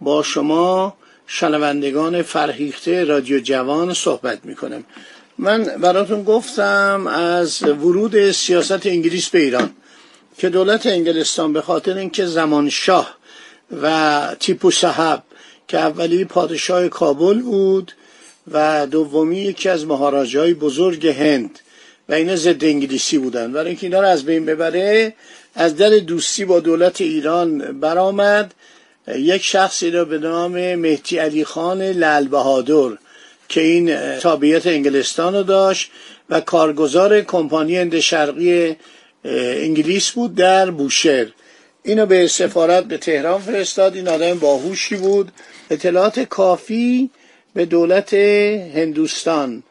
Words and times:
با 0.00 0.22
شما 0.22 0.96
شنوندگان 1.26 2.22
فرهیخته 2.22 3.04
رادیو 3.04 3.40
جوان 3.40 3.94
صحبت 3.94 4.44
می 4.44 4.54
کنم 4.54 4.84
من 5.38 5.64
براتون 5.64 6.22
گفتم 6.22 7.06
از 7.06 7.62
ورود 7.62 8.30
سیاست 8.30 8.86
انگلیس 8.86 9.28
به 9.28 9.38
ایران 9.38 9.70
که 10.38 10.48
دولت 10.48 10.86
انگلستان 10.86 11.52
به 11.52 11.60
خاطر 11.60 11.96
اینکه 11.96 12.26
زمان 12.26 12.68
شاه 12.68 13.16
و 13.82 14.36
تیپو 14.40 14.70
صحب 14.70 15.22
که 15.68 15.78
اولی 15.78 16.24
پادشاه 16.24 16.88
کابل 16.88 17.40
بود 17.40 17.92
و 18.50 18.86
دومی 18.86 19.38
یکی 19.38 19.68
از 19.68 19.86
مهاراجای 19.86 20.54
بزرگ 20.54 21.06
هند 21.06 21.58
و 22.08 22.14
اینا 22.14 22.36
ضد 22.36 22.64
انگلیسی 22.64 23.18
بودن. 23.18 23.52
برای 23.52 23.66
اینکه 23.66 23.86
اینا 23.86 24.00
رو 24.00 24.06
از 24.06 24.24
بین 24.24 24.44
ببره 24.44 25.14
از 25.54 25.76
در 25.76 25.90
دوستی 25.90 26.44
با 26.44 26.60
دولت 26.60 27.00
ایران 27.00 27.80
برآمد 27.80 28.54
یک 29.16 29.44
شخصی 29.44 29.90
را 29.90 30.04
به 30.04 30.18
نام 30.18 30.74
مهدی 30.74 31.18
علی 31.18 31.44
خان 31.44 31.82
لال 31.82 32.28
بهادر 32.28 32.98
که 33.48 33.60
این 33.60 34.18
تابعیت 34.18 34.66
انگلستان 34.66 35.34
رو 35.34 35.42
داشت 35.42 35.90
و 36.30 36.40
کارگزار 36.40 37.20
کمپانی 37.20 37.76
هند 37.76 37.98
شرقی 37.98 38.76
انگلیس 39.24 40.10
بود 40.10 40.34
در 40.34 40.70
بوشهر. 40.70 41.26
اینو 41.82 42.06
به 42.06 42.26
سفارت 42.28 42.84
به 42.84 42.98
تهران 42.98 43.40
فرستاد. 43.40 43.94
این 43.94 44.08
آدم 44.08 44.38
باهوشی 44.38 44.96
بود. 44.96 45.32
اطلاعات 45.70 46.20
کافی 46.20 47.10
به 47.54 47.64
دولت 47.64 48.14
هندوستان 48.74 49.62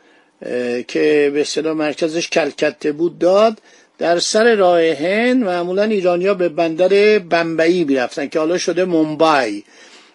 که 0.88 1.32
به 1.34 1.42
اصطلاح 1.42 1.74
مرکزش 1.74 2.30
کلکته 2.30 2.92
بود 2.92 3.20
داد. 3.20 3.62
در 3.98 4.20
سر 4.20 4.56
راه 4.56 4.82
هند 4.82 5.44
معمولا 5.44 5.84
ایرانیا 5.84 6.34
به 6.34 6.50
بندر 6.50 7.20
بمبئی 7.20 7.84
می‌رفتن 7.84 8.28
که 8.28 8.40
حالا 8.40 8.58
شده 8.58 8.86
ممبای 8.86 9.64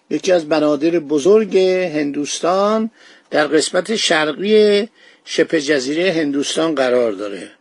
یکی 0.09 0.31
از 0.31 0.49
بنادر 0.49 0.99
بزرگ 0.99 1.57
هندوستان 1.57 2.91
در 3.31 3.47
قسمت 3.47 3.95
شرقی 3.95 4.89
شبه 5.25 5.61
جزیره 5.61 6.11
هندوستان 6.11 6.75
قرار 6.75 7.11
داره. 7.11 7.51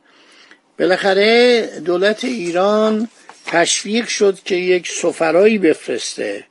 بالاخره 0.79 1.61
دولت 1.85 2.25
ایران 2.25 3.09
تشویق 3.47 4.09
شد 4.09 4.39
که 4.45 4.55
یک 4.55 4.89
سفرایی 4.89 5.59
بفرسته. 5.59 6.45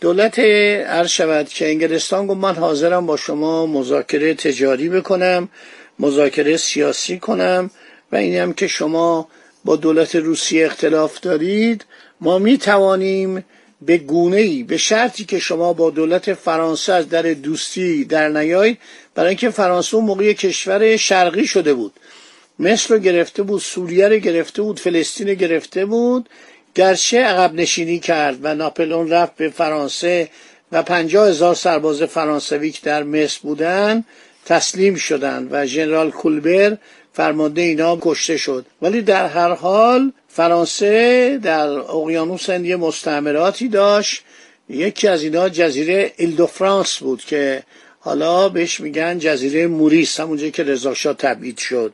دولت 0.00 0.38
عرض 0.38 1.08
شود 1.08 1.48
که 1.48 1.68
انگلستان 1.68 2.26
گفت 2.26 2.40
من 2.40 2.54
حاضرم 2.54 3.06
با 3.06 3.16
شما 3.16 3.66
مذاکره 3.66 4.34
تجاری 4.34 4.88
بکنم 4.88 5.48
مذاکره 5.98 6.56
سیاسی 6.56 7.18
کنم. 7.18 7.70
و 8.12 8.16
اینم 8.16 8.52
که 8.52 8.66
شما 8.66 9.28
با 9.64 9.76
دولت 9.76 10.16
روسیه 10.16 10.66
اختلاف 10.66 11.20
دارید 11.20 11.84
ما 12.20 12.38
می 12.38 12.58
توانیم 12.58 13.44
به 13.82 13.98
گونه 13.98 14.36
ای 14.36 14.62
به 14.62 14.76
شرطی 14.76 15.24
که 15.24 15.38
شما 15.38 15.72
با 15.72 15.90
دولت 15.90 16.34
فرانسه 16.34 16.92
از 16.92 17.08
در 17.08 17.22
دوستی 17.22 18.04
در 18.04 18.28
نیایید 18.28 18.78
برای 19.14 19.28
اینکه 19.28 19.50
فرانسه 19.50 19.96
اون 19.96 20.04
موقع 20.04 20.32
کشور 20.32 20.96
شرقی 20.96 21.46
شده 21.46 21.74
بود. 21.74 21.92
مصر 22.58 22.94
رو 22.94 23.00
گرفته 23.00 23.42
بود 23.42 23.60
سوریه 23.60 24.08
رو 24.08 24.16
گرفته 24.16 24.62
بود 24.62 24.80
فلسطین 24.80 25.28
رو 25.28 25.34
گرفته 25.34 25.86
بود 25.86 26.28
گرچه 26.74 27.18
عقب 27.18 27.54
نشینی 27.54 27.98
کرد 27.98 28.38
و 28.42 28.54
ناپلون 28.54 29.10
رفت 29.10 29.36
به 29.36 29.48
فرانسه 29.48 30.28
و 30.72 30.82
پنجاه 30.82 31.28
هزار 31.28 31.54
سرباز 31.54 32.02
فرانسوی 32.02 32.70
که 32.70 32.80
در 32.82 33.02
مصر 33.02 33.38
بودن 33.42 34.04
تسلیم 34.46 34.94
شدند 34.94 35.48
و 35.50 35.66
ژنرال 35.66 36.10
کولبر 36.10 36.76
فرمانده 37.12 37.62
اینا 37.62 37.98
کشته 38.00 38.36
شد. 38.36 38.66
ولی 38.82 39.02
در 39.02 39.26
هر 39.26 39.54
حال 39.54 40.12
فرانسه 40.28 41.38
در 41.42 41.68
اقیانوس 41.68 42.48
یه 42.48 42.76
مستعمراتی 42.76 43.68
داشت. 43.68 44.22
یکی 44.68 45.08
از 45.08 45.22
اینا 45.22 45.48
جزیره 45.48 46.12
ایل 46.16 46.46
فرانس 46.46 46.96
بود 46.96 47.24
که 47.24 47.62
حالا 48.00 48.48
بهش 48.48 48.80
میگن 48.80 49.18
جزیره 49.18 49.66
موریس 49.66 50.20
همونجا 50.20 50.48
که 50.48 50.62
رضاشاه 50.62 51.14
تبعید 51.14 51.58
شد. 51.58 51.92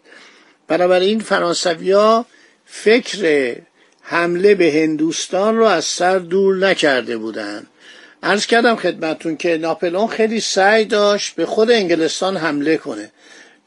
بنابراین 0.69 1.21
فرانسویا 1.21 2.25
فکر 2.67 3.57
حمله 4.03 4.55
به 4.55 4.73
هندوستان 4.73 5.57
رو 5.57 5.65
از 5.65 5.85
سر 5.85 6.19
دور 6.19 6.57
نکرده 6.57 7.17
بودند 7.17 7.67
عرض 8.23 8.47
کردم 8.47 8.77
خدمتون 8.77 9.37
که 9.37 9.59
ناپلون 9.59 10.07
خیلی 10.07 10.41
سعی 10.41 10.85
داشت 10.85 11.35
به 11.35 11.47
خود 11.47 11.71
انگلستان 11.71 12.37
حمله 12.37 12.77
کنه. 12.77 13.11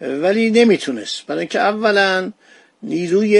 ولی 0.01 0.49
نمی‌تونست. 0.49 1.25
برای 1.25 1.39
اینکه 1.39 1.59
اولا 1.59 2.31
نیروی 2.83 3.37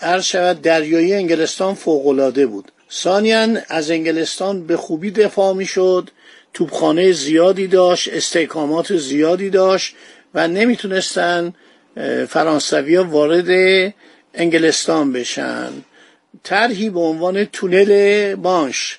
عرض 0.00 0.24
شود 0.24 0.62
دریایی 0.62 1.14
انگلستان 1.14 1.74
فوقالعاده 1.74 2.46
بود. 2.46 2.72
ثانیا 2.92 3.48
از 3.68 3.90
انگلستان 3.90 4.66
به 4.66 4.76
خوبی 4.76 5.10
دفاع 5.10 5.54
می‌شد 5.54 6.10
توپخانه 6.54 7.12
زیادی 7.12 7.66
داشت 7.66 8.08
استحکامات 8.12 8.96
زیادی 8.96 9.50
داشت 9.50 9.94
و 10.34 10.48
نمی‌تونستن 10.48 11.54
فرانسوی 12.28 12.96
وارد 12.96 13.48
انگلستان 14.34 15.12
بشن. 15.12 15.70
طرحی 16.44 16.90
به 16.90 17.00
عنوان 17.00 17.44
تونل 17.44 18.34
بانش 18.34 18.98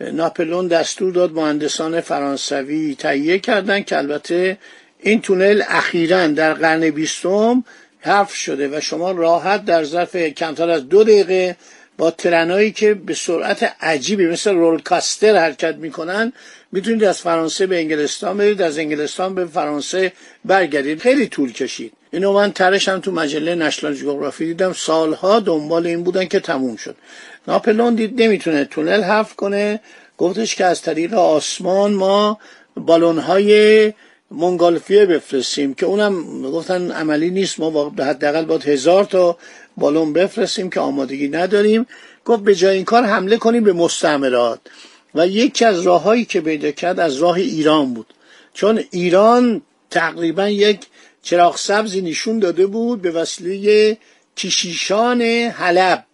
ناپلون 0.00 0.68
دستور 0.68 1.12
داد 1.12 1.32
مهندسان 1.32 2.00
فرانسوی 2.00 2.94
تهیه 2.98 3.38
کردند 3.38 3.84
که 3.84 3.98
البته 3.98 4.58
این 5.06 5.20
تونل 5.20 5.62
اخیرا 5.68 6.26
در 6.26 6.54
قرن 6.54 6.90
بیستم 6.90 7.64
حرف 8.00 8.34
شده 8.34 8.68
و 8.68 8.80
شما 8.80 9.10
راحت 9.10 9.64
در 9.64 9.84
ظرف 9.84 10.16
کمتر 10.16 10.70
از 10.70 10.88
دو 10.88 11.04
دقیقه 11.04 11.56
با 11.98 12.10
ترنایی 12.10 12.72
که 12.72 12.94
به 12.94 13.14
سرعت 13.14 13.74
عجیبی 13.80 14.26
مثل 14.26 14.54
رولکاستر 14.54 15.36
حرکت 15.36 15.74
می‌کنن 15.74 16.32
می‌تونید 16.72 17.04
از 17.04 17.20
فرانسه 17.20 17.66
به 17.66 17.76
انگلستان 17.76 18.36
برید 18.36 18.62
از 18.62 18.78
انگلستان 18.78 19.34
به 19.34 19.44
فرانسه 19.46 20.12
برگردید. 20.44 21.00
خیلی 21.00 21.26
طول 21.26 21.52
کشید. 21.52 21.92
اینو 22.12 22.32
من 22.32 22.52
ترش 22.52 22.88
هم 22.88 23.00
تو 23.00 23.12
مجله 23.12 23.54
نشنال 23.54 23.94
جغرافی 23.94 24.46
دیدم. 24.46 24.72
سالها 24.72 25.40
دنبال 25.40 25.86
این 25.86 26.02
بودن 26.02 26.24
که 26.24 26.40
تموم 26.40 26.76
شد. 26.76 26.96
ناپلون 27.48 27.94
دید 27.94 28.22
نمی‌تونه 28.22 28.64
تونل 28.64 29.02
حف 29.02 29.34
کنه. 29.34 29.80
گفتش 30.18 30.54
که 30.54 30.64
از 30.64 30.82
طریق 30.82 31.14
آسمان 31.14 31.92
ما 31.92 32.38
بالونهای 32.76 33.92
منگالفیه 34.36 35.06
بفرستیم 35.06 35.74
که 35.74 35.86
اونم 35.86 36.42
گفتن 36.42 36.90
عملی 36.90 37.30
نیست 37.30 37.60
ما 37.60 37.90
حداقل 37.90 38.44
باید 38.44 38.64
هزار 38.64 39.04
تا 39.04 39.38
بالون 39.76 40.12
بفرستیم 40.12 40.70
که 40.70 40.80
آمادگی 40.80 41.28
نداریم. 41.28 41.86
گفت 42.24 42.42
به 42.42 42.54
جای 42.54 42.76
این 42.76 42.84
کار 42.84 43.04
حمله 43.04 43.36
کنیم 43.36 43.64
به 43.64 43.72
مستعمرات. 43.72 44.60
و 45.14 45.26
یکی 45.26 45.64
از 45.64 45.80
راههایی 45.80 46.24
که 46.24 46.40
پیدا 46.40 46.70
کرد 46.70 47.00
از 47.00 47.16
راه 47.16 47.36
ایران 47.36 47.94
بود. 47.94 48.06
چون 48.54 48.84
ایران 48.90 49.62
تقریبا 49.90 50.48
یک 50.48 50.80
چراغ 51.22 51.56
سبزی 51.56 52.00
نشون 52.00 52.38
داده 52.38 52.66
بود 52.66 53.02
به 53.02 53.10
وسیله 53.10 53.98
کشیشان 54.36 55.22
حلب. 55.22 56.04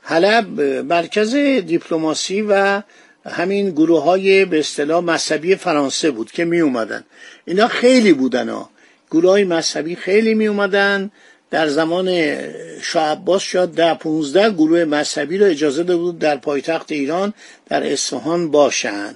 حلب 0.00 0.60
مرکز 0.60 1.34
دیپلماسی 1.34 2.42
و 2.42 2.82
همین 3.28 3.70
گروه 3.70 4.02
های 4.02 4.44
به 4.44 4.58
اصطلاح 4.58 5.04
مذهبی 5.04 5.56
فرانسه 5.56 6.10
بود 6.10 6.30
که 6.30 6.44
می 6.44 6.60
اومدن 6.60 7.04
اینا 7.44 7.68
خیلی 7.68 8.12
بودن 8.12 8.48
ها. 8.48 8.70
گروه 9.10 9.30
های 9.30 9.44
مذهبی 9.44 9.96
خیلی 9.96 10.34
می 10.34 10.46
اومدن 10.46 11.10
در 11.50 11.68
زمان 11.68 12.36
شاه 12.82 13.08
عباس 13.08 13.42
شاد 13.42 13.74
ده 13.74 13.94
پونزده 13.94 14.50
گروه 14.50 14.84
مذهبی 14.84 15.38
رو 15.38 15.46
اجازه 15.46 15.82
داده 15.82 15.96
بود 15.96 16.18
در 16.18 16.36
پایتخت 16.36 16.92
ایران 16.92 17.34
در 17.68 17.92
اصفهان 17.92 18.50
باشن. 18.50 19.14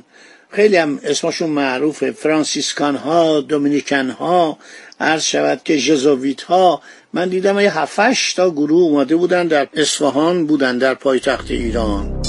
خیلی 0.51 0.77
هم 0.77 1.01
اسمشون 1.03 1.51
معروفه. 1.51 2.11
فرانسیسکان 2.11 2.97
ها 2.97 3.41
دومینیکن 3.41 4.11
ها 4.11 4.59
عرض 5.01 5.23
شود 5.23 5.61
که 5.65 5.79
جزویت 5.79 6.43
ها 6.43 6.83
من 7.13 7.29
دیدم 7.29 7.61
یه 7.61 7.79
هفتش 7.79 8.35
تا 8.35 8.51
گروه 8.51 8.83
اومده 8.83 9.17
بودن 9.17 9.47
در 9.47 9.69
اصفهان 9.75 10.47
بودن 10.47 10.79
در 10.79 10.95
پایتخت 10.95 11.51
ایران. 11.51 12.22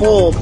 خب 0.00 0.34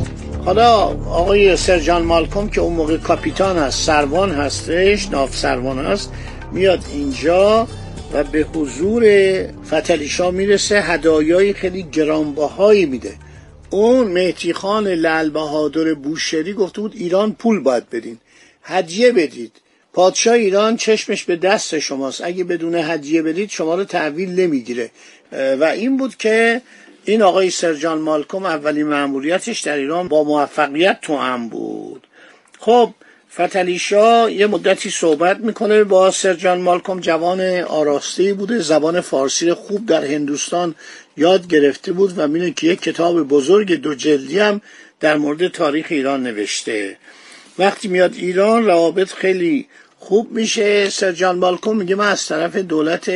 حالا 0.45 0.75
آقای 1.11 1.57
سرجان 1.57 2.03
مالکوم 2.03 2.51
که 2.51 2.61
اون 2.61 2.73
موقع 2.73 2.97
کاپیتان 2.97 3.59
هست 3.59 3.87
سروان 3.87 4.31
هستش 4.31 5.09
ناف 5.09 5.37
سروان 5.37 5.79
هست 5.79 6.13
میاد 6.53 6.81
اینجا 6.93 7.69
و 8.13 8.25
به 8.25 8.39
حضور 8.55 9.05
فتلیشا 9.67 10.31
می‌رسه 10.31 10.81
هدایای 10.81 11.53
خیلی 11.53 11.83
گرانبهایی 11.83 12.87
میده. 12.87 13.15
اون 13.71 14.07
مهتی 14.07 14.53
خان 14.53 14.87
لل 14.87 15.31
بهادر 15.31 15.95
بوشهری 15.95 16.53
گفته 16.53 16.81
بود 16.81 16.95
ایران 16.97 17.33
پول 17.33 17.61
باید 17.61 17.91
بدین. 17.91 18.19
هدیه 18.63 19.13
بدید. 19.13 19.53
پادشاه 19.93 20.35
ایران 20.35 20.77
چشمش 20.77 21.25
به 21.25 21.37
دست 21.37 21.79
شماست. 21.79 22.21
اگه 22.25 22.45
بدون 22.45 22.75
هدیه 22.75 23.23
بدید 23.23 23.51
شما 23.51 23.75
رو 23.75 23.85
تحویل 23.85 24.41
نمی‌گیره. 24.41 24.91
و 25.33 25.65
این 25.65 25.97
بود 25.97 26.17
که 26.17 26.63
این 27.09 27.23
آقای 27.23 27.51
سرجان 27.51 27.99
مالکوم 27.99 28.47
اولین 28.47 28.87
معمولیتش 28.87 29.61
در 29.61 29.77
ایران 29.77 30.09
با 30.09 30.25
موفقیت 30.25 30.99
تو 31.03 31.17
هم 31.17 31.49
بود. 31.49 32.07
خب 32.59 32.95
فتلیشا 33.35 34.31
یه 34.31 34.47
مدتی 34.47 34.91
صحبت 34.91 35.37
می‌کنه 35.37 35.85
با 35.85 36.11
سرجان 36.11 36.61
مالکوم 36.61 37.01
جوان 37.01 37.41
آراسته 37.61 38.35
بوده 38.35 38.59
زبان 38.59 39.01
فارسی 39.01 39.53
خوب 39.53 39.87
در 39.87 40.05
هندوستان 40.05 40.75
یاد 41.17 41.47
گرفته 41.47 41.93
بود 41.93 42.15
و 42.17 42.29
میونه 42.29 42.51
که 42.51 42.67
یک 42.67 42.81
کتاب 42.81 43.23
بزرگ 43.23 43.75
دو 43.75 43.95
جلدی 43.95 44.39
هم 44.39 44.61
در 45.01 45.17
مورد 45.17 45.49
تاریخ 45.49 45.87
ایران 45.91 46.23
نوشته. 46.23 46.97
وقتی 47.59 47.89
میاد 47.89 48.15
ایران 48.15 48.67
روابط 48.67 49.13
خیلی 49.13 49.67
خوب 49.99 50.33
میشه. 50.33 50.91
سرجان 50.91 51.39
مالکوم 51.39 51.77
میگه 51.77 51.95
من 51.95 52.09
از 52.09 52.27
طرف 52.27 52.57
دولت 52.57 53.09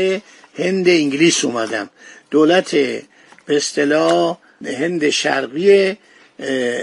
هند 0.58 0.88
انگلیس 0.88 1.44
اومدم. 1.44 1.90
دولت 2.30 2.76
به 3.46 3.56
اصطلاح 3.56 4.38
هند 4.64 5.10
شرقی 5.10 5.96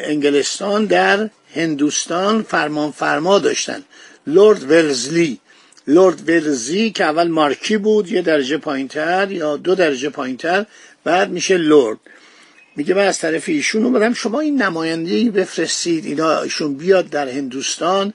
انگلستان 0.03 0.85
در 0.85 1.29
هندوستان 1.55 2.43
فرمان 2.43 2.91
فرما 2.91 3.39
داشتن. 3.39 3.83
لورد 4.27 4.71
ولزلی 4.71 5.39
لورد 5.87 6.29
ولزلی 6.29 6.91
که 6.91 7.03
اول 7.03 7.27
مارکی 7.27 7.77
بود 7.77 8.11
یه 8.11 8.21
درجه 8.21 8.57
پایینتر 8.57 9.31
یا 9.31 9.57
دو 9.57 9.75
درجه 9.75 10.09
پایینتر 10.09 10.65
بعد 11.03 11.29
میشه 11.29 11.57
لورد. 11.57 11.97
میگه 12.75 12.93
من 12.93 13.07
از 13.07 13.19
طرف 13.19 13.49
ایشون 13.49 13.85
اومدم 13.85 14.13
شما 14.13 14.39
این 14.39 14.61
نماینده 14.61 15.31
بفرستید 15.31 16.05
اینا 16.05 16.41
ایشون 16.41 16.73
بیاد 16.73 17.09
در 17.09 17.29
هندوستان 17.29 18.13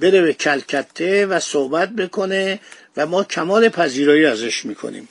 بره 0.00 0.22
به 0.22 0.32
کلکته 0.32 1.26
و 1.26 1.40
صحبت 1.40 1.88
بکنه 1.88 2.60
و 2.96 3.06
ما 3.06 3.24
کمال 3.24 3.68
پذیرایی 3.68 4.24
ازش 4.24 4.64
می‌کنیم. 4.64 5.08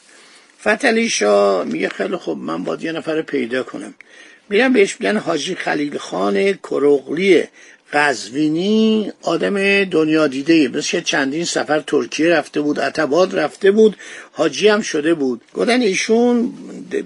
فتلی 0.61 1.09
شا 1.09 1.63
میگه 1.63 1.89
خیلی 1.89 2.15
خوب 2.15 2.37
من 2.37 2.63
باید 2.63 2.83
یه 2.83 2.91
نفر 2.91 3.21
پیدا 3.21 3.63
کنم. 3.63 3.93
میرم 4.49 4.73
بهش 4.73 4.97
میگن 4.99 5.17
حاجی 5.17 5.55
خلیل 5.55 5.97
خان 5.97 6.53
کروغلی 6.53 7.43
قزوینی 7.93 9.11
آدم 9.21 9.83
دنیا 9.83 10.27
دیده 10.27 10.67
مثل 10.67 11.01
چندین 11.01 11.45
سفر 11.45 11.79
ترکیه 11.79 12.29
رفته 12.29 12.61
بود 12.61 12.79
عتباد 12.79 13.39
رفته 13.39 13.71
بود 13.71 13.95
حاجی 14.31 14.67
هم 14.67 14.81
شده 14.81 15.13
بود. 15.13 15.41
گفتن 15.53 15.81
ایشون 15.81 16.53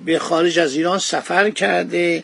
به 0.05 0.19
خارج 0.19 0.59
از 0.59 0.75
ایران 0.75 1.00
سفر 1.00 1.50
کرده 1.50 2.23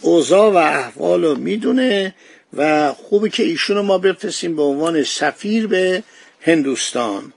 اوضاع 0.00 0.52
و 0.52 0.56
احوال 0.56 1.24
رو 1.24 1.34
می‌دونه 1.34 2.14
و 2.56 2.92
خوبه 2.92 3.28
که 3.28 3.42
ایشون 3.42 3.76
رو 3.76 3.82
ما 3.82 3.98
بفرستیم 3.98 4.56
به 4.56 4.62
عنوان 4.62 5.02
سفیر 5.02 5.66
به 5.66 6.02
هندوستان. 6.40 7.32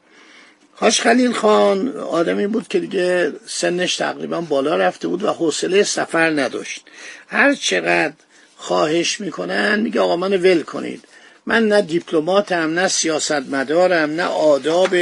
حاج 0.79 0.99
خلیل 0.99 1.31
خان 1.31 1.97
آدمی 1.97 2.47
بود 2.47 2.67
که 2.67 2.79
دیگه 2.79 3.33
سنش 3.47 3.95
تقریبا 3.95 4.41
بالا 4.41 4.77
رفته 4.77 5.07
بود 5.07 5.23
و 5.23 5.33
حوصله 5.33 5.83
سفر 5.83 6.29
نداشت. 6.29 6.85
هر 7.27 7.55
چقدر 7.55 8.13
خواهش 8.57 9.21
می‌کنن 9.21 9.79
میگه 9.79 10.01
آقا 10.01 10.15
من 10.15 10.33
ول 10.33 10.61
کنید. 10.61 11.03
من 11.45 11.67
نه 11.67 11.81
دیپلماتم 11.81 12.79
نه 12.79 12.87
سیاستمدارم 12.87 14.11
نه 14.11 14.23
آداب 14.23 14.95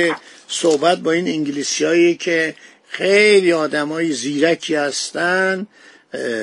صحبت 0.47 0.97
با 0.97 1.11
این 1.11 1.27
انگلیسیایی 1.27 2.15
که 2.15 2.55
خیلی 2.87 3.53
آدمای 3.53 4.11
زیرکی 4.11 4.75
هستن. 4.75 5.67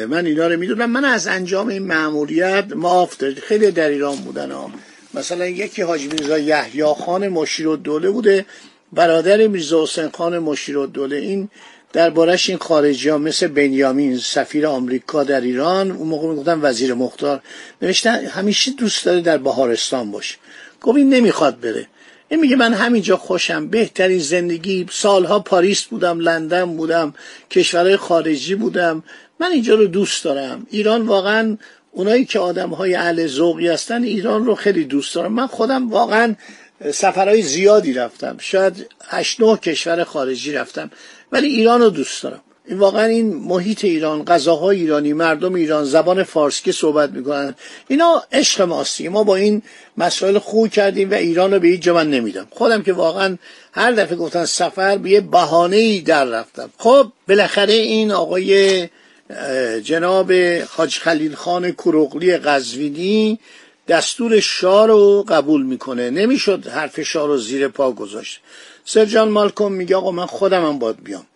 من 0.08 0.26
اینا 0.26 0.46
رو 0.46 0.56
می‌دونم. 0.56 0.90
من 0.90 1.04
از 1.04 1.26
انجام 1.26 1.68
این 1.68 1.82
معمولیت 1.82 2.64
معاف 2.74 3.16
دارید. 3.16 3.38
خیلی 3.38 3.70
در 3.70 3.88
ایران 3.88 4.16
بودن 4.16 4.50
ها. 4.50 4.70
مثلا 5.14 5.46
یکی 5.46 5.82
حاجی 5.82 6.08
میرزا 6.08 6.38
یحیی 6.38 6.84
خان 6.84 7.28
مشیر 7.28 7.68
الدوله 7.68 8.10
بوده. 8.10 8.46
برادر 8.92 9.46
میرزا 9.46 9.82
حسین 9.82 10.08
خان 10.08 10.38
مشیر 10.38 10.78
الدوله 10.78 11.16
این 11.16 11.48
دربارش 11.92 12.48
این 12.48 12.58
خارجی 12.58 13.08
ها 13.08 13.18
مثل 13.18 13.46
بنیامین 13.46 14.18
سفیر 14.18 14.66
آمریکا 14.66 15.24
در 15.24 15.40
ایران 15.40 15.90
اون 15.90 16.08
موقع 16.08 16.28
می‌گفتن 16.28 16.58
وزیر 16.62 16.94
مختار. 16.94 17.42
نوشتن 17.82 18.24
همیشه 18.26 18.70
دوست 18.70 19.04
داره 19.04 19.20
در 19.20 19.38
بهارستان 19.38 20.10
باشه. 20.10 20.36
گفت 20.82 20.96
این 20.96 21.14
نمی‌خواد 21.14 21.60
بره. 21.60 21.86
این 22.28 22.40
میگه 22.40 22.56
من 22.56 22.74
همینجا 22.74 23.16
خوشم. 23.16 23.68
بهترین 23.68 24.18
زندگی 24.18 24.86
سالها 24.90 25.40
پاریس 25.40 25.84
بودم 25.84 26.18
لندن 26.20 26.64
بودم 26.64 27.14
کشورهای 27.50 27.96
خارجی 27.96 28.54
بودم. 28.54 29.02
من 29.40 29.52
اینجا 29.52 29.74
رو 29.74 29.86
دوست 29.86 30.24
دارم. 30.24 30.66
ایران 30.70 31.02
واقعا 31.02 31.56
اونایی 31.92 32.24
که 32.24 32.38
آدم 32.38 32.70
های 32.70 32.94
اهل 32.94 33.26
ذوقی 33.26 33.68
هستن 33.68 34.02
ایران 34.02 34.46
رو 34.46 34.54
خیلی 34.54 34.84
دوست 34.84 35.14
دارم. 35.14 35.32
من 35.32 35.46
خودم 35.46 35.90
واقعا 35.90 36.34
سفرهای 36.90 37.42
زیادی 37.42 37.92
رفتم. 37.92 38.36
شاید 38.40 38.86
هشت 39.08 39.40
نه 39.40 39.56
کشور 39.56 40.04
خارجی 40.04 40.52
رفتم. 40.52 40.90
ولی 41.32 41.48
ایران 41.48 41.80
رو 41.80 41.90
دوست 41.90 42.22
دارم. 42.22 42.40
این 42.64 42.78
واقعا 42.78 43.04
این 43.04 43.34
محیط 43.34 43.84
ایران 43.84 44.24
غذاهای 44.24 44.80
ایرانی 44.80 45.12
مردم 45.12 45.54
ایران 45.54 45.84
زبان 45.84 46.22
فارسی 46.22 46.72
صحبت 46.72 47.10
می‌کنن 47.10 47.54
اینا 47.88 48.22
عشق 48.32 48.62
ماستی 48.62 49.08
ما 49.08 49.24
با 49.24 49.36
این 49.36 49.62
مسائل 49.96 50.38
خوب 50.38 50.68
کردیم 50.68 51.10
و 51.10 51.14
ایران 51.14 51.52
رو 51.52 51.60
به 51.60 51.68
هیچ 51.68 51.88
من 51.88 52.10
نمیدم. 52.10 52.46
خودم 52.50 52.82
که 52.82 52.92
واقعا 52.92 53.38
هر 53.72 53.92
دفعه 53.92 54.16
گفتن 54.16 54.44
سفر 54.44 54.96
به 54.96 55.10
یه 55.10 55.20
بهانه 55.20 55.76
ای 55.76 56.00
در 56.00 56.24
رفتم. 56.24 56.70
خب 56.78 57.12
بالاخره 57.28 57.72
این 57.72 58.12
آقای 58.12 58.88
جناب 59.82 60.32
حاج 60.68 60.98
خلیل 60.98 61.34
خان 61.34 61.72
کروغلی 61.72 62.36
قزوینی 62.36 63.38
دستور 63.88 64.40
شاه 64.40 64.86
رو 64.86 65.24
قبول 65.28 65.62
می‌کنه. 65.62 66.10
نمی‌شد 66.10 66.66
حرف 66.66 67.00
شاه 67.00 67.26
رو 67.26 67.38
زیر 67.38 67.68
پا 67.68 67.92
گذاشت. 67.92 68.40
سرجان 68.84 69.28
مالکوم 69.28 69.72
میگه 69.72 69.96
آقا 69.96 70.10
من 70.10 70.26
خودم 70.26 70.66
هم 70.66 70.78
باید 70.78 71.04
بیام. 71.04 71.26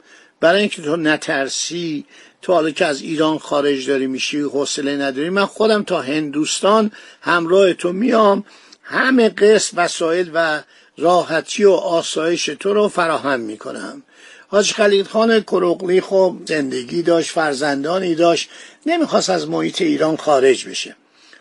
برای 0.41 0.61
اینکه 0.61 0.83
تو 0.83 0.97
نترسی 0.97 2.05
تو 2.43 2.53
حالا 2.53 2.71
که 2.71 2.87
از 2.87 3.01
ایران 3.01 3.39
خارج 3.39 3.89
داری 3.89 4.07
میشی 4.07 4.41
حوصله 4.41 4.97
نداری 4.97 5.31
من 5.31 5.47
خودم 5.47 5.83
تا 5.83 6.01
هندوستان 6.01 6.91
همراه 7.21 7.73
تو 7.73 7.93
میام. 7.93 8.45
همه 8.83 9.29
قسط 9.29 9.75
وسایل 9.77 10.31
و 10.35 10.63
راحتی 10.99 11.65
و 11.65 11.73
آسایش 11.73 12.45
تو 12.45 12.75
رو 12.75 12.89
فراهم 12.89 13.41
می‌کنم. 13.41 14.03
حاج 14.49 14.73
خلیل 14.73 15.05
خان 15.05 15.41
کروقلی 15.41 16.01
خب 16.01 16.37
زندگی 16.47 17.03
داشت 17.03 17.31
فرزندانی 17.31 18.15
داشت. 18.15 18.49
نمی‌خواست 18.87 19.31
از 19.31 19.49
محیط 19.49 19.83
ایران 19.83 20.17
خارج 20.17 20.69
بشه. 20.69 20.97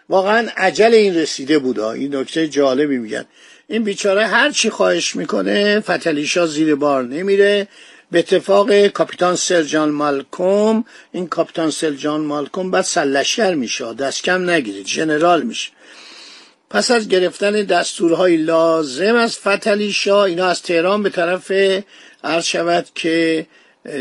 واقعا 0.10 0.48
عجل 0.58 0.94
این 0.94 1.16
رسیده 1.16 1.60
بود 1.60 1.80
این 1.80 2.16
نکته 2.16 2.48
جالبی 2.48 2.98
میگن. 2.98 3.26
این 3.68 3.84
بیچاره 3.84 4.28
هر 4.28 4.52
چی 4.52 4.70
خواهش 4.70 5.16
می‌کنه 5.16 5.80
فتلیشا 5.80 6.46
زیر 6.48 6.76
بار 6.76 7.04
نمیره. 7.04 7.68
به 8.12 8.20
اتفاق 8.20 8.88
کاپیتان 8.88 9.36
سرجان 9.36 9.90
مالکوم 9.90 10.86
این 11.12 11.28
کاپیتان 11.28 11.72
سرجان 11.72 12.22
مالکوم 12.22 12.72
بعد 12.72 12.84
سلشگر 12.84 13.56
میشه. 13.56 13.94
دست 13.94 14.24
کم 14.24 14.50
نگیرید 14.50 14.86
جنرال 14.86 15.42
میشه. 15.42 15.72
پس 16.70 16.92
از 16.92 17.08
گرفتن 17.08 17.52
دستورهای 17.52 18.38
لازم 18.38 19.16
از 19.16 19.38
فتلی 19.38 19.92
شاه 19.92 20.22
اینا 20.22 20.46
از 20.46 20.62
تهران 20.62 21.04
به 21.04 21.10
طرف 21.10 21.52
عرض 22.24 22.46
شود 22.46 22.86
که 22.96 23.46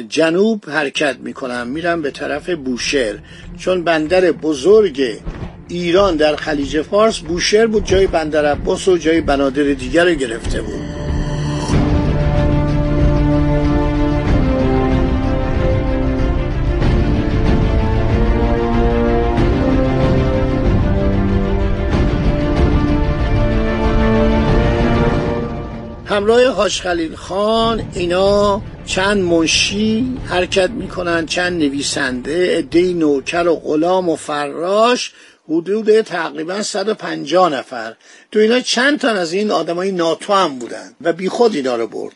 جنوب 0.08 0.70
حرکت 0.70 1.16
می‌کنن. 1.18 1.68
میرن 1.68 2.02
به 2.02 2.10
طرف 2.10 2.50
بوشهر. 2.50 3.18
چون 3.58 3.84
بندر 3.84 4.32
بزرگ 4.32 5.20
ایران 5.68 6.16
در 6.16 6.36
خلیج 6.36 6.82
فارس 6.82 7.18
بوشهر 7.18 7.66
بود 7.66 7.84
جای 7.84 8.06
بندر 8.06 8.46
عباس 8.46 8.88
و 8.88 8.96
جای 8.96 9.20
بنادر 9.20 9.62
دیگر 9.62 10.04
رو 10.04 10.14
گرفته 10.14 10.62
بود. 10.62 10.94
همراه 26.06 26.48
حاج 26.48 26.80
خلیل 26.80 27.14
خان 27.14 27.82
اینا 27.94 28.62
چند 28.86 29.22
منشی 29.22 30.16
حرکت 30.26 30.70
می‌کنن 30.70 31.26
چند 31.26 31.52
نویسنده 31.52 32.58
عده 32.58 32.92
نوکر 32.92 33.48
و 33.48 33.54
غلام 33.54 34.08
و 34.08 34.16
فراش 34.16 35.12
حدود 35.48 36.00
تقریبا 36.00 36.62
150 36.62 37.52
نفر. 37.52 37.94
تو 38.32 38.38
اینا 38.38 38.60
چند 38.60 38.98
تا 38.98 39.08
از 39.10 39.32
این 39.32 39.50
آدمای 39.50 39.92
ناتو 39.92 40.32
هم 40.32 40.58
بودن 40.58 40.94
و 41.00 41.12
بیخود 41.12 41.56
اینا 41.56 41.76
رو 41.76 41.86
برد. 41.86 42.14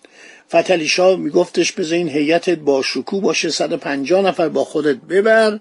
فتلی 0.49 0.89
شاه 0.89 1.17
میگفتش 1.17 1.73
بذار 1.73 1.99
این 1.99 2.09
هیئتت 2.09 2.59
با 2.59 2.83
شکو 2.83 3.21
باشه 3.21 3.51
150 3.51 4.23
نفر 4.23 4.49
با 4.49 4.65
خودت 4.65 4.97
ببر. 4.97 5.59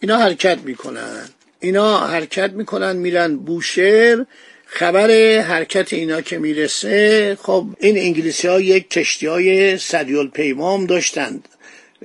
اینا 0.00 0.16
حرکت 0.16 0.58
می‌کنن. 0.64 1.28
اینا 1.60 2.06
حرکت 2.06 2.50
می‌کنن 2.50 2.96
میرن 2.96 3.36
بوشهر. 3.36 4.26
خبر 4.66 5.10
حرکت 5.40 5.92
اینا 5.92 6.20
که 6.20 6.38
می‌رسه 6.38 7.38
خب 7.42 7.66
این 7.80 7.98
انگلیسی 7.98 8.48
ها 8.48 8.60
یک 8.60 8.90
کشتی 8.90 9.26
های 9.26 9.78
سریال 9.78 10.28
پیمام 10.28 10.86
داشتند. 10.86 11.48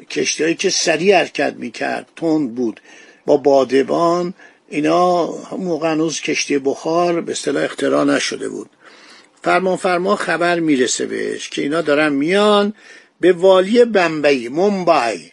کشتی 0.09 0.43
هایی 0.43 0.55
که 0.55 0.69
سریع 0.69 1.17
حرکت 1.17 1.53
می‌کرد 1.57 2.07
تند 2.15 2.55
بود. 2.55 2.79
با 3.25 3.37
بادبان 3.37 4.33
اینا 4.69 5.25
موقع 5.57 5.91
هنوز 5.91 6.21
کشتی 6.21 6.59
بخار 6.59 7.21
به 7.21 7.31
اصطلاح 7.31 7.63
اختراع 7.63 8.03
نشده 8.03 8.49
بود. 8.49 8.69
فرمان 9.43 9.75
فرما 9.75 10.15
خبر 10.15 10.59
می‌رسه 10.59 11.05
بهش 11.05 11.49
که 11.49 11.61
اینا 11.61 11.81
دارن 11.81 12.13
میان 12.13 12.73
به 13.21 13.33
والی 13.33 13.85
بمبئی 13.85 14.47
مومبای 14.47 15.31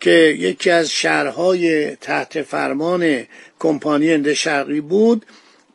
که 0.00 0.10
یکی 0.38 0.70
از 0.70 0.90
شهرهای 0.90 1.96
تحت 1.96 2.42
فرمان 2.42 3.26
کمپانی 3.58 4.12
هند 4.12 4.32
شرقی 4.32 4.80
بود 4.80 5.26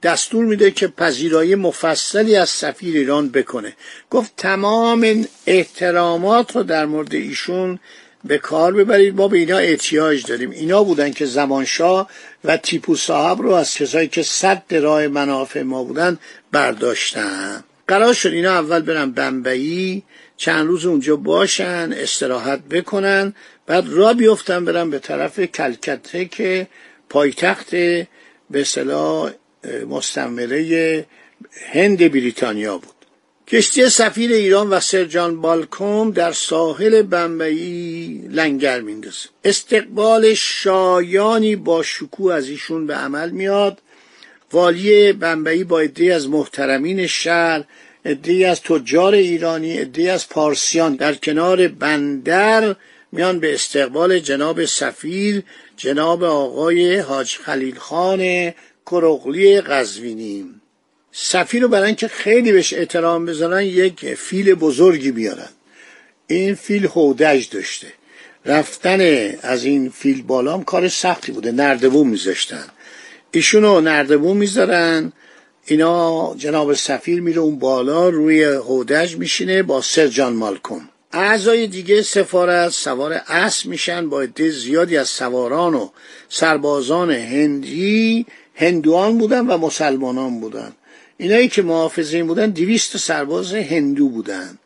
دستور 0.04 0.46
میده 0.46 0.72
که 0.72 0.88
پذیرایی 0.88 1.56
مفصلی 1.56 2.36
از 2.36 2.50
سفیر 2.50 2.98
ایران 2.98 3.30
بکنه. 3.30 3.76
گفت 4.10 4.34
تمام 4.38 5.26
احترامات 5.46 6.56
رو 6.56 6.64
در 6.64 6.86
مورد 6.86 7.16
ایشون 7.16 7.80
به 8.24 8.38
کار 8.38 8.74
ببرید. 8.74 9.16
ما 9.16 9.28
به 9.28 9.38
اینا 9.38 9.58
احتیاج 9.58 10.26
داریم. 10.26 10.52
اینا 10.52 10.84
بودن 10.84 11.12
که 11.12 11.26
زمانشاه 11.26 12.10
و 12.44 12.58
تیپو 12.58 12.96
صاحب 12.96 13.42
رو 13.42 13.52
از 13.52 13.76
کسایی 13.76 14.08
که 14.08 14.24
صد 14.24 14.64
راه 14.76 15.08
منافع 15.08 15.62
ما 15.62 15.84
بودن 15.84 16.20
برداشتن. 16.52 17.64
قرار 17.88 18.14
شد 18.14 18.30
اینا 18.30 18.52
اول 18.52 18.80
برن 18.80 19.12
بمبئی 19.12 20.04
چند 20.38 20.68
روز 20.68 20.86
اونجا 20.86 21.16
باشن 21.16 21.94
استراحت 21.98 22.60
بکنن 22.60 23.34
بعد 23.66 23.88
را 23.88 24.14
بیفتن 24.14 24.66
برن 24.66 24.90
به 24.90 25.00
طرف 25.00 25.40
کلکته 25.40 26.26
که 26.26 26.68
پایتخت 27.10 27.70
به 28.50 28.64
صلاح 28.64 29.32
مستمره 29.90 31.06
هند 31.74 31.98
بریتانیا 31.98 32.78
بود. 32.78 33.01
کشتی 33.52 33.90
سفیر 33.90 34.32
ایران 34.32 34.70
و 34.70 34.80
سرجان 34.80 35.42
بالکوم 35.42 36.12
در 36.12 36.32
ساحل 36.32 37.02
بمبئی 37.02 38.22
لنگر 38.30 38.82
میندازه. 38.82 39.30
استقبال 39.44 40.34
شایانی 40.34 41.56
با 41.56 41.84
شکوه 41.84 42.34
از 42.34 42.50
ایشون 42.50 42.88
به 42.88 42.96
عمل 42.96 43.30
میاد. 43.30 43.82
والی 44.52 45.14
بمبئی 45.14 45.64
با 45.64 45.80
عدهای 45.80 46.12
از 46.12 46.30
محترمین 46.30 47.08
شهر 47.08 47.64
عدهای 48.06 48.46
از 48.46 48.62
تجار 48.62 49.14
ایرانی 49.14 49.78
عدهای 49.78 50.10
از 50.10 50.30
پارسیان 50.30 50.96
در 50.96 51.14
کنار 51.14 51.68
بندر 51.68 52.76
میان 53.12 53.40
به 53.40 53.54
استقبال 53.54 54.20
جناب 54.20 54.66
سفیر 54.66 55.44
جناب 55.78 56.24
آقای 56.24 56.98
حاج 56.98 57.38
خلیل 57.38 57.76
خان 57.76 58.54
کرقلی 58.92 59.62
قزوینی 59.62 60.62
سفیر 61.12 61.62
رو 61.62 61.68
برای 61.68 61.96
که 61.96 62.08
خیلی 62.08 62.52
بهش 62.52 62.74
احترام 62.74 63.26
بذارن 63.26 63.62
یک 63.62 64.14
فیل 64.14 64.54
بزرگی 64.54 65.12
بیارن. 65.12 65.50
این 66.28 66.56
فیل 66.56 66.86
هودج 66.86 67.50
داشته. 67.50 67.88
رفتن 68.46 69.32
از 69.42 69.64
این 69.64 69.90
فیل 69.90 70.24
بالام 70.24 70.64
کار 70.64 70.88
سختی 70.88 71.32
بوده. 71.32 71.52
نردبون 71.52 72.08
میذاشتن. 72.08 72.66
ایشونو 73.32 73.82
نردبون 73.82 74.38
می‌ذارن. 74.38 75.14
اینا 75.66 76.36
جناب 76.38 76.74
سفیر 76.74 77.22
میره 77.22 77.40
اون 77.40 77.60
بالا 77.60 78.10
روی 78.10 78.44
هودج 78.44 79.16
میشینه 79.16 79.64
با 79.64 79.82
سرجان 79.82 80.34
مالکوم. 80.34 80.90
اعضای 81.14 81.68
دیگه 81.68 82.02
سفارت 82.02 82.70
سوار 82.70 83.22
اسب 83.28 83.66
میشن. 83.66 84.10
با 84.10 84.22
عده 84.22 84.50
زیادی 84.50 84.98
از 84.98 85.10
سواران 85.10 85.74
و 85.74 85.90
سربازان 86.30 87.12
هندی 87.12 88.26
هندوان 88.56 89.18
بودن 89.18 89.48
و 89.48 89.58
مسلمانان 89.58 90.40
بودن. 90.40 90.72
اینایی 91.22 91.48
که 91.48 91.62
محافظین 91.62 92.28
بودن 92.28 92.50
دویست 92.50 92.98
سرباز 92.98 93.54
هندو 93.54 94.10
بودن. 94.10 94.58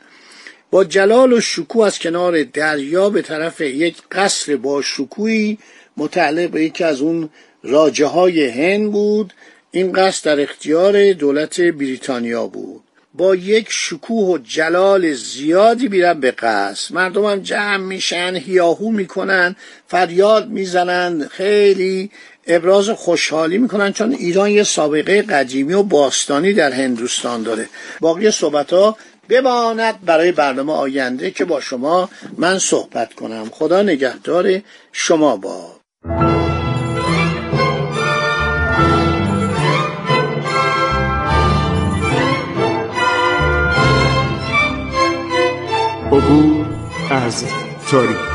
با 0.72 0.84
جلال 0.84 1.34
و 1.34 1.42
شکوه 1.42 1.86
از 1.86 2.00
کنار 2.00 2.44
دریا 2.44 3.10
به 3.10 3.22
طرف 3.22 3.62
یک 3.62 3.96
قصر 4.12 4.56
با 4.56 4.82
شکوهی 4.82 5.58
متعلق 5.98 6.50
به 6.50 6.64
یکی 6.64 6.84
از 6.84 7.02
اون 7.02 7.30
راجه 7.64 8.06
های 8.06 8.48
هند 8.48 8.92
بود. 8.92 9.34
این 9.72 9.92
قصر 9.92 10.36
در 10.36 10.44
اختیار 10.44 11.14
دولت 11.14 11.62
بریتانیا 11.62 12.48
بود. 12.48 12.84
با 13.14 13.36
یک 13.36 13.68
شکوه 13.70 14.28
و 14.28 14.38
جلال 14.38 15.14
زیادی 15.14 15.88
میرن 15.88 16.20
به 16.20 16.32
قصر. 16.32 16.96
مردم 16.96 17.26
هم 17.26 17.40
جمع 17.40 17.78
میشن 17.78 18.36
هیاهو 18.36 18.92
می‌کنن 18.92 19.56
فریاد 19.88 20.50
می‌زنن 20.50 21.28
خیلی 21.28 22.12
ابراز 22.48 22.90
خوشحالی 22.90 23.58
می‌کنن 23.58 23.94
چون 23.94 24.14
ایران 24.14 24.50
یه 24.50 24.64
سابقه 24.64 25.22
قدیمی 25.22 25.74
و 25.74 25.84
باستانی 25.84 26.54
در 26.54 26.72
هندوستان 26.72 27.44
داره. 27.44 27.70
باقی 28.00 28.32
صحبت 28.32 28.74
ها 28.74 28.98
بماند 29.30 30.06
برای 30.06 30.32
برنامه 30.32 30.74
آینده 30.74 31.32
که 31.32 31.46
با 31.46 31.60
شما 31.60 32.10
من 32.38 32.60
صحبت 32.60 33.14
کنم. 33.14 33.50
خدا 33.52 33.82
نگهدار 33.82 34.62
شما 34.92 35.38
با 35.38 35.76
عبور 46.12 46.66
از 47.10 47.46
تاریخ 47.92 48.35